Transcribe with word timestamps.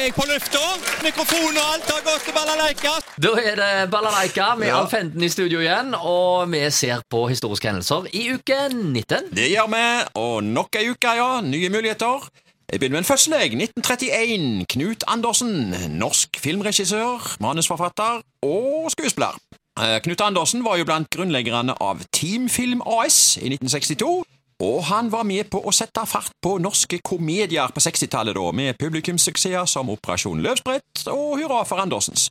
jeg 0.00 0.14
på 0.16 0.24
lufta. 0.28 0.62
Mikrofon 1.04 1.56
og 1.56 1.66
alt 1.74 1.90
har 1.90 2.02
gått 2.06 2.24
til 2.26 2.34
balalaika. 2.36 2.94
Da 3.22 3.32
er 3.40 3.56
det 3.60 3.90
Balalaika 3.92 4.54
med 4.58 4.68
Ja. 4.68 4.80
Alfenden 4.82 5.22
i 5.22 5.28
studio 5.28 5.60
igjen, 5.60 5.94
og 5.94 6.50
vi 6.52 6.62
ser 6.70 7.00
på 7.10 7.26
historiske 7.30 7.68
hendelser 7.70 8.06
i 8.12 8.26
uke 8.34 8.58
19. 8.72 9.30
Det 9.32 9.48
gjør 9.50 9.70
vi, 9.72 9.84
og 10.14 10.44
nok 10.44 10.76
ei 10.76 10.90
uke, 10.90 11.14
ja. 11.16 11.40
Nye 11.40 11.68
muligheter. 11.70 12.28
Jeg 12.72 12.80
begynner 12.80 12.98
med 12.98 13.04
en 13.06 13.10
fødsel, 13.12 13.32
jeg. 13.38 13.54
1931. 13.54 14.66
Knut 14.68 15.04
Andersen. 15.06 15.74
Norsk 15.90 16.40
filmregissør, 16.42 17.36
manusforfatter 17.40 18.20
og 18.42 18.90
skuespiller. 18.90 19.38
Eh, 19.78 20.00
Knut 20.02 20.20
Andersen 20.20 20.64
var 20.64 20.76
jo 20.76 20.84
blant 20.84 21.10
grunnleggerne 21.10 21.74
av 21.80 22.00
Teamfilm 22.12 22.82
AS 22.82 23.36
i 23.36 23.48
1962. 23.48 24.24
Og 24.64 24.84
han 24.88 25.10
var 25.12 25.26
med 25.28 25.50
på 25.52 25.60
å 25.60 25.72
sette 25.74 26.06
fart 26.08 26.32
på 26.40 26.54
norske 26.64 27.02
komedier 27.04 27.72
på 27.74 27.82
60-tallet, 27.84 28.36
da, 28.38 28.52
med 28.56 28.78
publikumssuksesser 28.80 29.68
som 29.68 29.90
Operasjon 29.92 30.40
Løvsprett 30.44 31.08
og 31.12 31.36
Hurra 31.36 31.60
for 31.68 31.82
Andersens. 31.82 32.30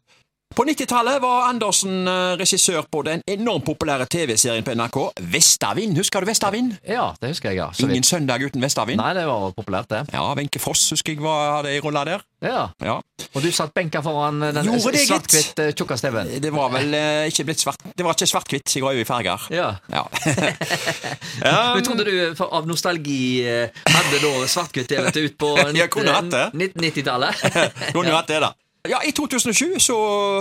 På 0.56 0.64
90-tallet 0.64 1.22
var 1.22 1.50
Andersen 1.50 2.08
eh, 2.08 2.38
regissør 2.40 2.86
på 2.88 3.02
den 3.04 3.20
enormt 3.28 3.66
populære 3.68 4.06
TV-serien 4.08 4.64
på 4.64 4.72
NRK 4.80 4.98
Vestavind. 5.34 5.98
Husker 6.00 6.24
du 6.24 6.30
Vestavind? 6.30 6.78
Ja, 6.88 7.10
det 7.20 7.34
husker 7.34 7.52
jeg, 7.52 7.60
ja. 7.60 7.66
Så 7.76 7.90
Ingen 7.90 8.06
vi... 8.06 8.08
søndag 8.08 8.40
uten 8.46 8.64
Vestavind. 8.64 9.02
Nei, 9.02 9.12
det 9.18 9.26
var 9.28 9.52
populært, 9.58 9.90
det. 9.92 10.06
Ja, 10.16 10.24
Wenche 10.40 10.62
Foss 10.64 10.88
husker 10.96 11.12
jeg 11.12 11.26
var, 11.26 11.58
hadde 11.58 11.76
ei 11.76 11.84
rolle 11.84 12.06
der. 12.08 12.24
Ja. 12.46 12.64
Ja. 12.80 12.96
Og 13.34 13.44
du 13.44 13.50
satt 13.52 13.76
benka 13.76 14.00
foran 14.06 14.40
den 14.46 14.72
Gjorde 14.72 14.96
det, 14.96 15.04
svart-hvitt 15.10 15.60
eh, 15.60 15.76
tjukkeste 15.76 16.08
TV-en. 16.08 16.34
Det 16.48 16.56
var 16.56 16.72
vel 16.72 17.00
eh, 17.02 17.28
ikke 17.34 17.50
blitt 17.50 17.64
svart 17.66 17.84
Det 17.92 18.08
var 18.08 18.16
ikke 18.16 18.32
svart-hvitt, 18.32 18.76
jeg 18.80 18.88
var 18.88 18.96
jo 18.96 19.04
i 19.04 19.12
farger. 19.12 19.48
Ja. 19.52 19.70
Ja. 19.92 20.08
Men 21.76 21.84
trodde 21.84 22.08
du 22.08 22.16
for, 22.40 22.56
av 22.56 22.72
nostalgi 22.72 23.44
eh, 23.44 23.84
hadde 23.92 24.24
da 24.24 24.36
svart-hvitt-TV 24.56 25.12
ut 25.20 25.36
på 25.36 25.58
Jeg 25.82 25.92
kunne 25.92 26.16
hatt 26.16 26.32
det. 26.32 26.46
1990-tallet? 26.56 27.50
Kunne 27.92 28.14
jo 28.14 28.22
hatt 28.22 28.32
det, 28.32 28.46
da. 28.48 28.56
Ja, 28.90 28.98
I 29.08 29.12
2007 29.12 29.80
så 29.80 29.96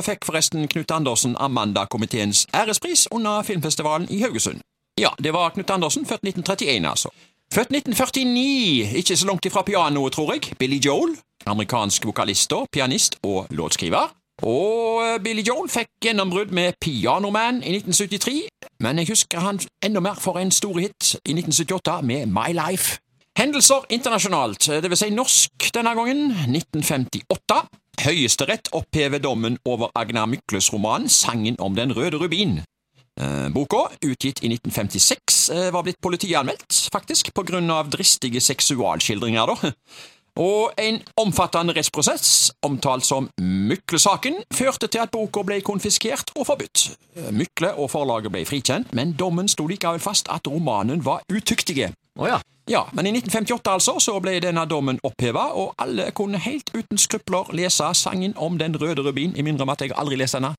fikk 0.05 0.27
forresten 0.29 0.67
Knut 0.69 0.91
Andersen 0.93 1.37
Amanda-komiteens 1.41 2.47
ærespris 2.55 3.07
under 3.11 3.43
filmfestivalen 3.43 4.09
i 4.11 4.21
Haugesund. 4.21 4.61
Ja, 5.01 5.09
det 5.25 5.33
var 5.33 5.51
Knut 5.51 5.71
Andersen, 5.71 6.07
født 6.07 6.21
1931, 6.29 6.89
altså. 6.89 7.09
Født 7.55 7.73
1949, 7.73 8.99
ikke 8.99 9.17
så 9.17 9.27
langt 9.27 9.47
ifra 9.47 9.63
pianoet, 9.63 10.13
tror 10.13 10.33
jeg. 10.33 10.57
Billy 10.59 10.77
Joel, 10.77 11.17
amerikansk 11.47 12.07
vokalist 12.07 12.53
og 12.53 12.67
pianist 12.73 13.17
og 13.23 13.47
låtskriver. 13.51 14.13
Og 14.43 15.03
eh, 15.07 15.21
Billy 15.25 15.43
Joel 15.49 15.71
fikk 15.71 15.89
gjennombrudd 16.03 16.53
med 16.53 16.73
Pianoman 16.81 17.63
i 17.63 17.77
1973, 17.79 18.43
men 18.81 18.99
jeg 18.99 19.09
husker 19.09 19.41
han 19.41 19.61
enda 19.85 20.01
mer 20.01 20.19
for 20.21 20.39
en 20.39 20.51
stor 20.51 20.79
hit 20.79 21.15
i 21.25 21.33
1978 21.33 22.03
med 22.03 22.27
My 22.27 22.53
Life. 22.53 22.99
Hendelser 23.39 23.87
internasjonalt, 23.91 24.67
det 24.83 24.91
vil 24.91 24.99
si 24.99 25.11
norsk 25.11 25.71
denne 25.75 25.95
gangen, 25.97 26.31
1958. 26.51 27.84
Høyesterett 28.05 28.69
opphever 28.77 29.21
dommen 29.23 29.55
over 29.65 29.89
Agnar 29.97 30.27
Mykles 30.29 30.67
roman 30.75 31.07
Sangen 31.09 31.57
om 31.59 31.73
den 31.77 31.95
røde 31.97 32.19
rubin. 32.21 32.59
Eh, 33.17 33.47
Boka, 33.55 33.87
utgitt 34.05 34.43
i 34.45 34.51
1956, 34.51 35.49
eh, 35.55 35.71
var 35.73 35.87
blitt 35.87 36.03
politianmeldt, 36.05 36.91
faktisk, 36.93 37.33
på 37.33 37.47
grunn 37.49 37.71
av 37.73 37.89
dristige 37.89 38.43
seksualskildringer, 38.45 39.47
da. 39.47 39.73
Og 40.37 40.75
en 40.83 40.99
omfattende 41.17 41.73
rettsprosess, 41.77 42.53
omtalt 42.67 43.07
som 43.07 43.31
Mykle-saken, 43.41 44.43
førte 44.53 44.91
til 44.91 45.05
at 45.07 45.13
boka 45.15 45.45
ble 45.47 45.61
konfiskert 45.63 46.35
og 46.37 46.49
forbudt. 46.51 46.89
Eh, 47.17 47.33
Mykle 47.33 47.73
og 47.79 47.89
forlaget 47.95 48.35
ble 48.35 48.45
frikjent, 48.45 48.93
men 48.93 49.17
dommen 49.17 49.49
sto 49.49 49.65
likevel 49.71 50.03
fast 50.03 50.29
at 50.29 50.51
romanen 50.51 51.01
var 51.07 51.25
utyktige. 51.33 51.95
Å 52.19 52.29
ja. 52.31 52.41
Ja, 52.71 52.87
men 52.97 53.07
i 53.07 53.11
1958 53.13 53.73
altså, 53.75 53.99
så 54.01 54.15
ble 54.25 54.39
denne 54.41 54.63
dommen 54.71 54.97
oppheva, 55.05 55.51
og 55.53 55.75
alle 55.83 56.07
kunne 56.17 56.39
helt 56.41 56.71
uten 56.73 56.97
skrupler 57.01 57.51
lese 57.53 57.91
sangen 57.99 58.33
om 58.41 58.57
den 58.61 58.73
røde 58.81 59.05
rubin, 59.05 59.35
i 59.37 59.43
mindre 59.45 59.67
om 59.67 59.73
at 59.75 59.85
jeg 59.85 59.93
aldri 59.93 60.17
leser 60.17 60.41
denne. 60.41 60.55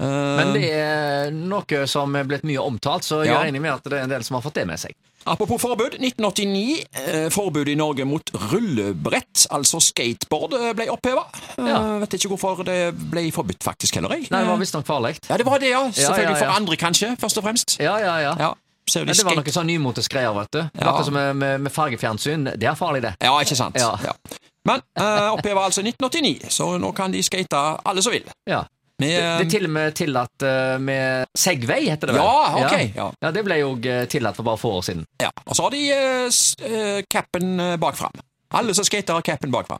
Uh, 0.00 0.06
Men 0.38 0.54
det 0.54 0.70
er 0.72 1.34
noe 1.34 1.82
som 1.90 2.14
er 2.16 2.24
blitt 2.24 2.46
mye 2.48 2.62
omtalt, 2.64 3.04
så 3.04 3.18
jeg 3.20 3.34
Ja. 3.34 3.42
regner 3.42 3.60
med 3.60 3.74
at 3.74 3.84
det 3.84 3.98
er 3.98 4.02
en 4.06 4.08
del 4.08 4.24
som 4.24 4.38
har 4.38 4.42
fått 4.46 4.54
det 4.54 4.66
med 4.66 4.80
seg. 4.80 4.94
Apropos 5.26 5.60
forbud, 5.60 5.98
1989, 6.00 6.86
eh, 6.96 7.28
forbud 7.28 7.68
i 7.68 7.74
Norge 7.76 8.06
mot 8.08 8.30
rullebrett, 8.32 9.44
altså 9.52 9.82
skateboard, 9.84 10.54
eh, 10.56 10.72
ble 10.72 10.86
oppheva. 10.88 11.26
Ja. 11.58 11.98
vet 12.00 12.16
ikke 12.16 12.30
hvorfor 12.32 12.64
det 12.64 12.94
ble 13.10 13.26
forbudt, 13.30 13.60
faktisk, 13.62 13.96
heller. 13.96 14.16
Jeg. 14.16 14.30
Nei, 14.30 14.40
det 14.40 14.48
var 14.48 14.56
visstnok 14.56 14.86
farlig. 14.86 15.18
Ja, 15.28 15.36
det 15.36 15.44
var 15.44 15.58
det, 15.58 15.68
ja. 15.68 15.84
Selvfølgelig 15.90 16.38
for 16.38 16.46
andre, 16.56 16.76
kanskje, 16.76 17.16
først 17.20 17.36
og 17.36 17.44
fremst. 17.44 17.76
Ja, 17.78 17.98
ja, 17.98 18.16
ja. 18.38 18.54
Ja, 18.96 19.04
du 19.04 19.10
Men 19.10 19.16
det 19.16 19.26
var 19.28 19.38
noe 19.38 19.54
sånn 19.54 19.70
nymotesgreier, 19.70 20.34
vet 20.36 20.52
du. 20.56 20.60
Ja. 20.64 20.90
Noe 20.90 21.06
som 21.06 21.16
med, 21.16 21.36
med, 21.38 21.64
med 21.66 21.74
fargefjernsyn. 21.74 22.52
Det 22.56 22.68
er 22.68 22.78
farlig, 22.78 23.04
det. 23.06 23.14
Ja, 23.22 23.36
ikke 23.42 23.58
sant? 23.58 23.78
Ja. 23.80 24.14
Men 24.68 24.82
uh, 25.00 25.30
oppheva 25.32 25.64
altså 25.68 25.84
1989, 25.84 26.50
så 26.52 26.74
nå 26.80 26.92
kan 26.96 27.14
de 27.14 27.22
skate 27.24 27.62
alle 27.84 28.04
som 28.04 28.14
vil. 28.14 28.26
Ja. 28.50 28.64
Med, 29.00 29.08
Det, 29.08 29.20
det 29.20 29.46
er 29.46 29.50
til 29.50 29.64
og 29.64 29.72
med 29.72 29.94
tillatt 29.96 30.44
eh, 30.44 30.74
med 30.84 31.30
Segway, 31.38 31.86
heter 31.88 32.10
det 32.10 32.16
vel? 32.18 32.20
Ja, 32.20 32.66
ok, 32.66 32.74
ja. 32.96 33.06
ja, 33.24 33.30
Det 33.32 33.44
ble 33.46 33.56
jo 33.62 33.70
eh, 33.88 34.02
tillatt 34.12 34.36
for 34.36 34.44
bare 34.44 34.60
få 34.60 34.74
år 34.76 34.84
siden. 34.90 35.06
Ja, 35.22 35.30
og 35.46 35.56
så 35.56 35.64
har 35.64 35.72
de 35.72 35.80
uh, 35.88 36.40
eh, 36.68 36.98
capen 37.08 37.54
uh, 37.56 37.76
bak 37.80 37.96
fram. 37.96 38.20
Alle 38.54 38.74
som 38.74 38.84
skater 38.84 39.14
har 39.14 39.22
capen 39.22 39.50
bak 39.50 39.68
Av 39.70 39.78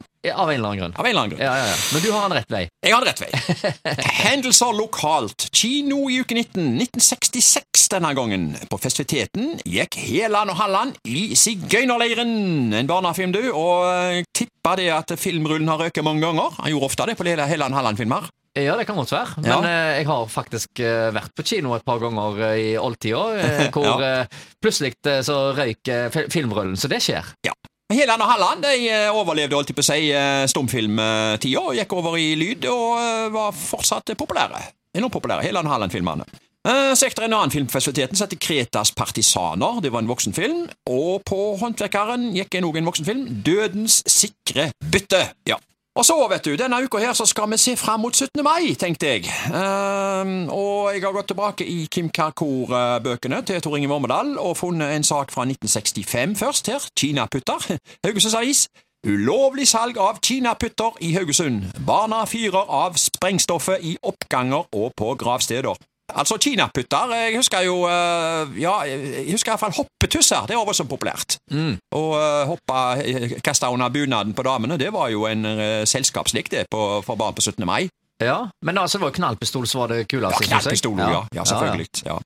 en 0.49 0.55
eller 0.55 0.67
annen 0.69 0.79
grunn. 0.79 0.93
Av 0.95 1.05
en 1.05 1.09
eller 1.11 1.21
annen 1.21 1.33
grunn. 1.35 1.41
Ja, 1.43 1.55
ja, 1.57 1.65
ja. 1.67 1.75
Men 1.93 2.01
du 2.05 2.11
har 2.11 2.29
den 2.29 2.37
rett 2.37 2.51
vei. 2.53 2.63
Jeg 2.85 2.93
har 2.93 3.03
den 3.03 3.09
rett 3.11 3.21
vei. 3.21 3.95
Hendelser 4.25 4.73
lokalt. 4.77 5.47
Kino 5.51 6.05
i 6.09 6.19
uke 6.21 6.35
19. 6.37 6.77
1966 6.85 7.89
denne 7.91 8.13
gangen. 8.15 8.51
På 8.71 8.77
festiviteten 8.79 9.57
gikk 9.67 9.97
Heland 9.99 10.53
og 10.53 10.59
Halland 10.61 10.95
i 11.09 11.31
Sigøynerleiren. 11.35 12.73
En 12.79 12.87
barnefilm, 12.89 13.33
du, 13.35 13.43
og 13.51 14.23
tippa 14.31 14.51
tipper 14.61 14.77
det 14.77 14.89
at 14.93 15.11
filmrullen 15.17 15.67
har 15.71 15.79
røket 15.81 16.05
mange 16.05 16.21
ganger. 16.21 16.53
Han 16.61 16.69
gjorde 16.69 16.85
ofte 16.91 17.07
det 17.09 17.17
på 17.17 17.25
Heland 17.25 17.73
Halland-filmer. 17.73 18.27
Ja, 18.53 18.75
det 18.77 18.85
kan 18.85 18.97
godt 18.99 19.11
være. 19.11 19.39
Men 19.41 19.45
Ja. 19.49 19.59
eh, 19.63 19.97
jeg 20.01 20.07
har 20.07 20.25
faktisk 20.27 20.79
eh, 20.83 21.09
vært 21.15 21.31
på 21.35 21.43
kino 21.47 21.73
et 21.73 21.85
par 21.85 21.99
ganger 21.99 22.37
eh, 22.51 22.59
i 22.59 22.77
oldtida, 22.77 23.21
eh, 23.39 23.69
hvor 23.73 23.85
Ja. 24.03 24.21
eh, 24.21 24.27
plutselig 24.61 24.93
eh, 25.07 25.21
så 25.23 25.53
røyk 25.55 25.87
eh, 25.87 26.09
filmrullen. 26.29 26.75
Så 26.77 26.87
det 26.91 26.99
skjer. 27.01 27.23
Ja. 27.47 27.53
Heland 27.95 28.23
og 28.23 28.29
Halland 28.29 28.63
de 28.65 28.75
eh, 28.89 29.09
overlevde 29.15 29.57
holdt 29.57 29.73
på 29.75 29.83
å 29.83 29.87
si, 29.87 30.11
eh, 30.15 30.43
stumfilmtida 30.49 31.63
og 31.63 31.75
gikk 31.77 31.95
over 31.97 32.17
i 32.19 32.31
lyd 32.39 32.67
og 32.71 33.01
eh, 33.01 33.27
var 33.33 33.51
fortsatt 33.57 34.13
populære. 34.17 34.61
Enormt 34.97 35.15
populære, 35.15 35.45
Heland 35.47 35.69
og 35.69 35.75
Halland-filmene. 35.75 36.25
Så 36.61 37.07
gikk 37.07 37.15
det 37.17 37.23
en 37.25 37.33
annen 37.33 37.49
film 37.49 37.65
på 37.65 37.73
festiviteten 37.73 38.19
som 38.19 38.27
het 38.27 38.35
Kretas 38.37 38.91
partisaner. 38.93 39.79
Det 39.81 39.89
var 39.89 40.03
en 40.03 40.11
voksenfilm. 40.11 40.67
Og 40.93 41.23
på 41.25 41.39
Håndverkeren 41.57 42.27
gikk 42.35 42.59
en 42.59 42.67
òg 42.67 42.77
en 42.77 42.91
voksenfilm. 42.91 43.23
Dødens 43.47 44.03
sikre 44.05 44.67
bytte. 44.93 45.23
Ja. 45.49 45.57
Og 45.95 46.05
så, 46.07 46.15
vet 46.31 46.45
du, 46.45 46.53
denne 46.55 46.77
uka 46.85 47.01
her 47.03 47.11
så 47.13 47.25
skal 47.27 47.49
vi 47.51 47.57
se 47.59 47.73
fram 47.75 47.99
mot 47.99 48.15
17. 48.15 48.39
mai, 48.43 48.71
tenkte 48.79 49.09
jeg. 49.09 49.25
Um, 49.51 50.47
og 50.47 50.93
jeg 50.93 51.03
har 51.03 51.11
gått 51.11 51.27
tilbake 51.33 51.67
i 51.67 51.83
Kim 51.91 52.07
Karkor-bøkene 52.09 53.41
til 53.43 53.59
Tor 53.61 53.75
Inge 53.75 53.91
Vormedal 53.91 54.37
og 54.39 54.55
funnet 54.57 54.95
en 54.95 55.03
sak 55.03 55.35
fra 55.35 55.43
1965 55.43 56.39
først 56.39 56.71
her. 56.71 56.87
Kinaputter. 56.95 57.67
Haugesunds 58.05 58.39
Avis. 58.39 58.69
Ulovlig 59.01 59.67
salg 59.67 59.97
av 59.97 60.19
kinaputter 60.23 60.99
i 61.01 61.11
Haugesund. 61.15 61.63
Barna 61.87 62.21
fyrer 62.29 62.69
av 62.69 62.95
sprengstoffet 63.01 63.83
i 63.83 63.95
oppganger 64.05 64.69
og 64.71 64.93
på 64.95 65.15
gravsteder. 65.19 65.75
Altså 66.15 66.37
kinaputter. 66.41 67.13
Jeg 67.15 67.35
husker 67.37 67.61
jo 67.67 67.75
eh, 67.87 68.57
Ja, 68.61 68.73
jeg 68.87 69.31
husker 69.31 69.51
iallfall 69.53 69.73
hoppetusser. 69.77 70.45
Det 70.49 70.57
var 70.57 70.65
voldsomt 70.67 70.89
populært. 70.91 71.37
Å 71.51 72.01
uh, 72.15 72.45
hoppe, 72.49 73.39
kaste 73.45 73.67
under 73.71 73.89
bunaden 73.93 74.33
på 74.37 74.43
damene, 74.47 74.77
det 74.79 74.91
var 74.93 75.09
jo 75.13 75.25
en 75.29 75.45
selskapslik 75.87 76.49
det 76.51 76.65
på, 76.71 76.81
for 77.05 77.15
barn 77.19 77.35
på 77.37 77.41
17. 77.43 77.65
mai. 77.67 77.87
Ja, 78.21 78.49
Men 78.61 78.77
altså, 78.77 78.99
det 78.99 79.07
var 79.07 79.15
knallpistol 79.17 79.65
som 79.67 79.81
var 79.81 79.87
det 79.95 80.03
Ja, 80.03 80.09
kuleste. 80.11 80.43
jeg. 80.43 80.49
knallpistol, 80.51 80.99
ja. 80.99 81.23
ja. 81.35 81.45
selvfølgelig. 81.45 81.87
Ja, 82.05 82.19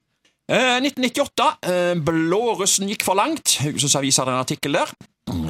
Eh, 0.45 0.75
1998. 0.77 1.45
eh, 1.65 1.95
Blårussen 2.05 2.85
gikk 2.91 3.01
for 3.01 3.17
langt. 3.17 3.55
Haugesunds 3.63 3.95
Avis 3.97 4.19
hadde 4.21 4.29
en 4.35 4.43
artikkel 4.43 4.75
der. 4.77 4.91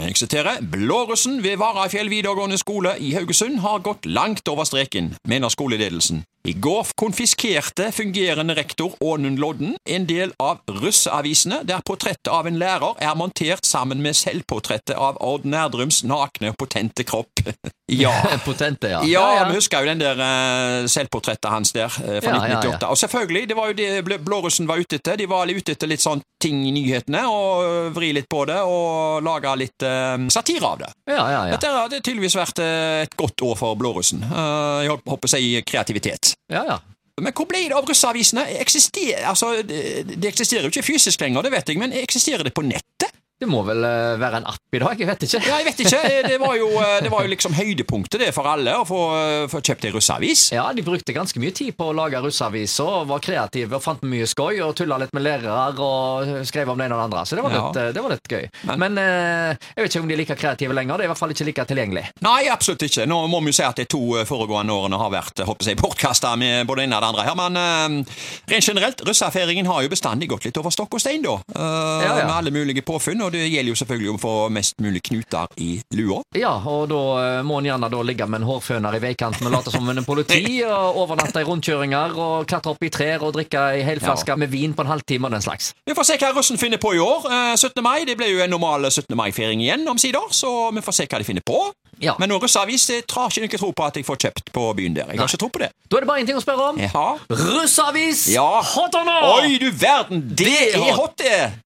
Jeg 0.06 0.16
siterer. 0.16 0.62
Blårussen 0.72 1.42
ved 1.44 1.58
Varafjell 1.60 2.08
videregående 2.08 2.56
skole 2.58 2.94
i 3.04 3.10
Haugesund 3.12 3.60
har 3.60 3.82
gått 3.84 4.06
langt 4.08 4.48
over 4.48 4.64
streken, 4.64 5.10
mener 5.28 5.52
skoleledelsen. 5.52 6.24
I 6.46 6.54
går 6.54 6.88
konfiskerte 6.96 7.92
fungerende 7.92 8.54
rektor 8.54 8.94
Ånund 9.00 9.40
Lodden 9.40 9.76
en 9.90 10.06
del 10.06 10.34
av 10.38 10.60
russeavisene, 10.70 11.64
der 11.66 11.82
portrettet 11.86 12.30
av 12.30 12.46
en 12.46 12.60
lærer 12.62 13.02
er 13.02 13.16
montert 13.18 13.66
sammen 13.66 14.04
med 14.06 14.14
selvportrettet 14.14 14.94
av 14.94 15.18
Odd 15.26 15.48
Nerdrums 15.50 16.04
nakne 16.06 16.54
potente 16.54 17.02
kropp. 17.08 17.42
ja. 18.04 18.14
Potente, 18.46 18.92
ja. 18.94 19.02
Ja, 19.10 19.48
vi 19.50 19.58
husker 19.58 19.82
jo 19.82 19.90
den 19.90 20.04
der 20.04 20.22
uh, 20.22 20.86
selvportrettet 20.92 21.50
hans 21.50 21.74
der 21.74 21.90
eh, 21.90 22.22
fra 22.22 22.36
Ja, 22.38 22.46
ja, 22.46 22.62
1998. 22.62 22.78
ja. 22.82 22.92
Og 22.94 23.02
selvfølgelig, 23.02 23.50
det 23.50 23.58
var 23.58 23.72
jo 23.72 23.78
det 23.82 24.22
Blårussen 24.26 24.70
var 24.70 24.78
ute 24.78 25.02
etter. 25.02 25.18
De 25.18 25.30
var 25.30 25.50
ute 25.50 25.74
etter 25.74 25.90
litt 25.90 26.06
sånn 26.06 26.22
ting 26.46 26.62
i 26.68 26.74
nyhetene, 26.76 27.24
og 27.30 27.66
øh, 27.66 27.90
vri 27.96 28.12
litt 28.16 28.30
på 28.30 28.44
det, 28.50 28.60
og 28.62 29.24
lage 29.26 29.54
litt 29.60 29.86
eh, 29.86 30.18
satire 30.34 30.70
av 30.70 30.82
det. 30.84 30.92
Ja, 31.10 31.18
ja, 31.18 31.42
ja. 31.50 31.56
Dette 31.56 31.74
har 31.74 31.94
tydeligvis 31.96 32.38
vært 32.38 32.62
eh, 32.64 33.04
et 33.06 33.18
godt 33.18 33.46
år 33.46 33.58
for 33.60 33.80
Blårussen. 33.80 34.24
Uh, 34.30 34.84
jeg 34.86 34.94
håper 34.94 35.30
å 35.30 35.32
si 35.32 35.62
kreativitet. 35.66 36.35
Ja, 36.52 36.66
ja. 36.72 36.78
Men 37.22 37.32
hvor 37.32 37.48
ble 37.48 37.62
det 37.70 37.76
av 37.78 37.88
russeavisene? 37.88 38.44
Eksister, 38.60 39.22
altså, 39.30 39.54
det, 39.64 40.20
eksisterer 40.28 40.68
jo 40.68 40.74
ikke 40.74 40.84
fysisk 40.84 41.22
lenger, 41.24 41.46
det 41.46 41.54
vet 41.54 41.70
jeg, 41.72 41.80
men 41.80 41.96
eksisterer 41.96 42.44
det 42.44 42.52
på 42.56 42.66
nettet? 42.66 43.05
Det 43.36 43.50
må 43.52 43.60
vel 43.68 43.84
eh, 43.84 44.14
være 44.16 44.40
en 44.40 44.46
app 44.48 44.76
i 44.76 44.80
dag? 44.80 44.96
Jeg 45.02 45.08
vet 45.10 45.24
ikke. 45.28 45.40
Ja, 45.44 45.58
jeg 45.60 45.66
vet 45.68 45.80
ikke. 45.84 45.98
Det 46.24 46.38
var 46.40 46.54
jo, 46.56 46.70
eh, 46.80 47.02
det 47.04 47.10
var 47.12 47.26
jo 47.26 47.32
liksom 47.34 47.52
høydepunktet 47.58 48.22
det 48.24 48.30
for 48.36 48.48
alle, 48.48 48.72
å 48.80 48.86
få, 48.88 49.00
eh, 49.20 49.48
få 49.52 49.60
kjøpt 49.60 49.88
ei 49.90 49.92
russeavis. 49.92 50.44
Ja, 50.56 50.70
de 50.72 50.86
brukte 50.88 51.12
ganske 51.16 51.42
mye 51.44 51.52
tid 51.56 51.76
på 51.76 51.90
å 51.92 51.96
lage 51.98 52.22
russeaviser, 52.24 53.04
var 53.10 53.20
kreative 53.26 53.76
og 53.76 53.84
fant 53.84 54.06
mye 54.08 54.24
skøy, 54.32 54.62
og 54.64 54.72
tulla 54.80 55.02
litt 55.02 55.12
med 55.18 55.26
lærere 55.28 55.74
og 55.84 56.46
skrev 56.48 56.72
om 56.72 56.80
det 56.80 56.88
ene 56.88 56.96
og 56.96 57.02
det 57.04 57.08
andre. 57.10 57.26
Så 57.28 57.36
det 57.36 57.44
var 57.44 57.56
litt, 57.58 57.80
ja. 57.82 57.90
det 57.98 58.06
var 58.06 58.16
litt 58.16 58.32
gøy. 58.38 58.48
Men- 58.80 58.98
eh, 59.04 59.58
jeg 59.76 59.84
vet 59.84 59.92
ikke 59.92 60.06
om 60.06 60.08
de 60.08 60.16
er 60.16 60.22
like 60.24 60.40
kreative 60.40 60.78
lenger. 60.80 60.96
Det 60.96 61.04
er 61.04 61.10
i 61.10 61.12
hvert 61.12 61.22
fall 61.26 61.36
ikke 61.36 61.50
like 61.50 61.68
tilgjengelig. 61.74 62.06
Nei, 62.24 62.40
absolutt 62.56 62.88
ikke. 62.88 63.04
Nå 63.12 63.20
må 63.28 63.44
vi 63.44 63.52
jo 63.52 63.58
si 63.60 63.68
at 63.68 63.76
de 63.84 63.88
to 63.92 64.02
eh, 64.22 64.24
foregående 64.32 64.72
årene 64.72 65.02
har 65.04 65.12
vært 65.12 65.44
eh, 65.44 65.50
håper 65.52 65.74
jeg, 65.74 65.82
bortkasta 65.84 66.38
med 66.40 66.64
både 66.72 66.86
det 66.86 66.88
ene 66.88 67.02
og 67.02 67.04
det 67.04 67.12
andre 67.12 67.28
her, 67.28 67.36
men 67.44 67.60
eh, 67.60 68.16
rent 68.56 68.72
generelt, 68.72 69.04
russefeiringen 69.12 69.68
har 69.68 69.84
jo 69.84 69.92
bestandig 69.92 70.32
gått 70.32 70.48
litt 70.48 70.64
over 70.64 70.72
stokk 70.72 70.96
og 70.96 71.04
stein, 71.04 71.20
da. 71.28 71.36
Eh. 71.52 72.24
Med 72.24 72.32
alle 72.32 72.56
mulige 72.56 72.80
påfunn, 72.86 73.25
og 73.26 73.34
det 73.34 73.46
gjelder 73.48 73.72
jo 73.74 73.80
selvfølgelig 73.82 74.12
å 74.14 74.20
få 74.22 74.34
mest 74.54 74.80
mulig 74.84 75.02
knuter 75.06 75.52
i 75.62 75.70
lua. 75.98 76.22
Ja, 76.38 76.54
og 76.70 76.88
da 76.92 77.02
eh, 77.22 77.40
må 77.48 77.60
en 77.60 77.70
gjerne 77.70 77.90
ligge 78.06 78.28
med 78.30 78.42
en 78.44 78.48
hårføner 78.50 78.98
i 78.98 79.02
veikanten 79.04 79.48
og 79.50 79.56
late 79.56 79.74
som 79.74 79.90
en 79.92 80.04
politi, 80.08 80.60
og 80.66 81.00
overnatte 81.04 81.42
i 81.42 81.48
rundkjøringer, 81.48 82.16
og 82.16 82.48
klatre 82.50 82.76
opp 82.76 82.86
i 82.86 82.92
trær 82.94 83.26
og 83.26 83.36
drikke 83.38 83.64
ei 83.76 83.86
helflaske 83.88 84.38
med 84.40 84.52
vin 84.54 84.76
på 84.78 84.86
en 84.86 84.92
halvtime 84.94 85.30
og 85.30 85.36
den 85.36 85.46
slags. 85.46 85.74
Vi 85.86 85.98
får 85.98 86.10
se 86.12 86.20
hva 86.22 86.34
russen 86.36 86.62
finner 86.62 86.82
på 86.82 86.96
i 86.96 87.02
år. 87.04 87.26
Eh, 87.30 87.56
17. 87.58 87.82
mai 87.86 88.06
det 88.08 88.18
ble 88.20 88.30
jo 88.32 88.44
en 88.46 88.54
normal 88.54 88.90
17. 88.92 89.16
mai-feiring 89.18 89.64
igjen, 89.66 89.88
omsider, 89.92 90.30
så 90.32 90.70
vi 90.76 90.86
får 90.86 91.00
se 91.02 91.10
hva 91.10 91.22
de 91.22 91.28
finner 91.28 91.46
på. 91.46 91.60
Ja. 92.04 92.16
Men 92.20 92.28
noen 92.32 92.44
russeavis 92.44 92.90
det 92.90 92.98
har 93.16 93.32
ikke 93.32 93.46
noe 93.46 93.60
tro 93.60 93.70
på 93.76 93.86
at 93.86 93.98
jeg 94.00 94.08
får 94.08 94.18
kjøpt 94.26 94.52
på 94.56 94.66
byen 94.76 94.98
der. 94.98 95.14
Jeg 95.14 95.22
har 95.22 95.30
ikke 95.32 95.40
tro 95.46 95.50
på 95.54 95.62
det. 95.64 95.70
Da 95.88 95.98
er 95.98 96.04
det 96.04 96.10
bare 96.10 96.24
én 96.24 96.28
ting 96.28 96.36
å 96.40 96.44
spørre 96.44 96.72
om. 96.74 96.82
Ja. 96.82 97.06
Russeavis! 97.32 98.26
Ja. 98.34 98.48
Hot 98.74 98.98
or 99.00 99.06
not? 99.08 99.30
Oi, 99.40 99.56
du 99.62 99.70
verden! 99.72 100.26
Det, 100.36 100.50
Det 100.76 100.76
er 100.76 100.98
hot, 100.98 101.16
det! 101.22 101.54